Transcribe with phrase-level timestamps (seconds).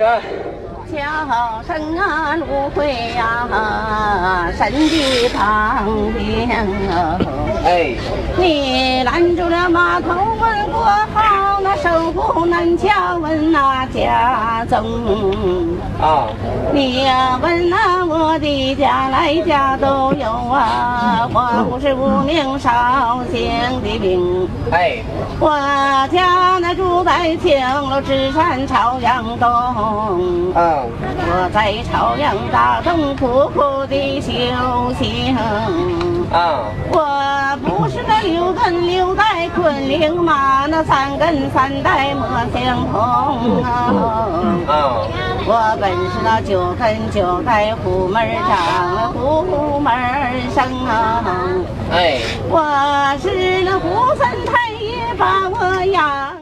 [0.00, 0.06] 这
[0.90, 5.86] 叫声啊，芦荟呀，神的旁
[6.16, 7.20] 边哦。
[7.66, 7.94] 哎，
[8.38, 10.08] 你拦住了马头
[10.40, 10.80] 问国
[11.12, 15.76] 号，那守护南家问那家宗。
[16.00, 16.28] 啊，
[16.72, 23.50] 你呀问那我的家来家都有啊，我不是无名少姓
[23.82, 24.48] 的兵。
[24.72, 25.02] 哎，
[25.38, 25.50] 我
[26.10, 27.60] 家那住在青
[27.90, 29.50] 楼之山朝阳东，
[30.54, 30.86] 嗯，
[31.26, 34.30] 我在朝阳大东苦苦的修
[34.94, 35.36] 行。
[36.30, 43.90] 啊，我不是那六根六带捆灵马，那三根三带莫相同啊。
[44.68, 45.02] 啊，
[45.44, 49.92] 我本是那九根九带虎门长，虎门
[50.54, 51.24] 生啊。
[51.90, 56.39] 哎，我是那胡三太爷把我养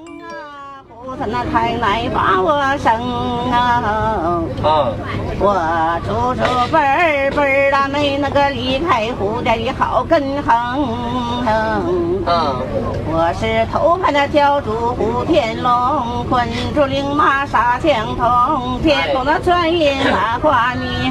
[1.09, 2.93] 啊，虎三那把我生
[3.51, 4.43] 啊。
[4.63, 4.93] 啊，
[5.41, 10.53] 我祖祖辈儿辈儿的没那个离开虎家的好根横。
[12.27, 12.61] 啊，
[13.11, 21.11] 我是头牌的教主胡天龙，困住灵马杀枪筒，天空的转印那花名。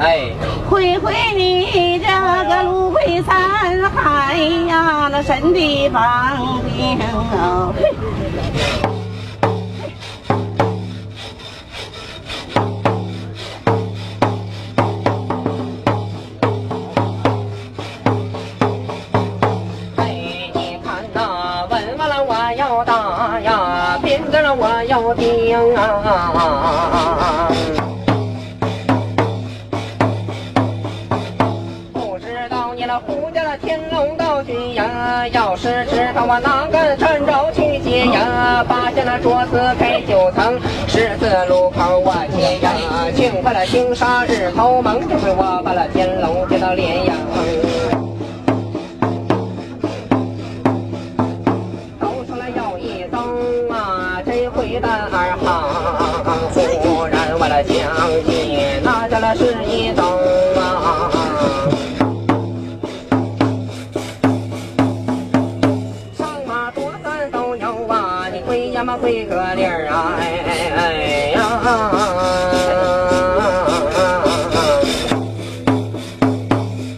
[0.00, 0.30] 哎，
[0.70, 2.06] 回回你这
[2.48, 4.34] 个芦荟山海
[4.66, 6.98] 呀，那神的旁边
[23.40, 27.50] 呀，兵子了我要兵啊。
[31.92, 42.72] 不知道你那胡家的天龙道君呀，要是知道我哪个趁着去接呀，八仙那桌子开九层，十字路口我接呀，
[43.14, 47.16] 请回了星沙日头蒙，这回我把那天龙接到连阳。
[57.84, 60.16] 然我了想起那家了是一刀
[60.56, 61.10] 啊。
[66.16, 70.82] 上马多三都有啊，你归呀嘛归个理儿啊，哎哎哎
[71.32, 71.38] 呀。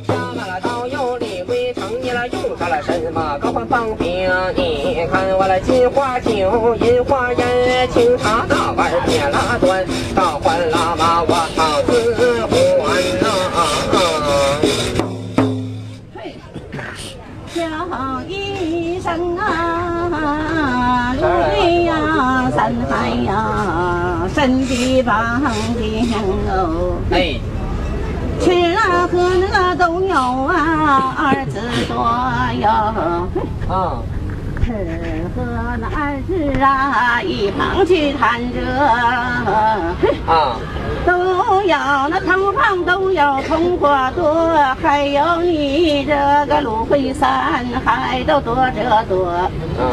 [0.07, 4.31] 下马了道有李归城，你了用上了什么高官帮兵？
[4.55, 4.96] 你
[6.21, 9.85] 酒、银花烟、清茶大碗撇拉端，
[10.15, 12.89] 倒换喇嘛我好自还
[13.21, 13.27] 呐、
[17.55, 17.61] 叫
[18.29, 21.23] 一声啊，芦
[21.55, 25.13] 荟呀，山海呀，神的旁
[25.79, 26.05] 边
[26.49, 26.97] 哦。
[27.11, 27.39] 哎，
[28.41, 28.45] 吃
[28.75, 29.15] 了喝
[29.53, 31.95] 了都有啊，儿子多
[32.61, 32.65] 哟。
[33.69, 33.75] 啊，
[34.67, 34.73] 吃
[35.37, 35.45] 喝
[35.79, 38.59] 那儿子啊，一旁去谈着。
[40.27, 40.59] 啊，
[41.07, 46.17] 都要那头旁都要葱花多，还有你这
[46.47, 49.33] 个芦荟山还都多着多。
[49.79, 49.87] 嗯。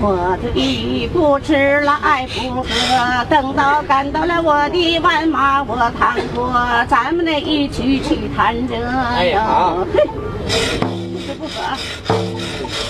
[0.00, 6.52] 我 tuy 不吃了爱不喝，等到赶到了我的万马我趟过，
[6.88, 9.86] 咱们那一起去谈这哎好哟。
[9.92, 10.02] 嘿，
[11.26, 12.84] 这不喝。